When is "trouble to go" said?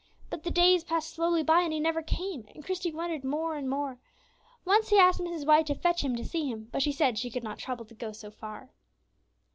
7.59-8.11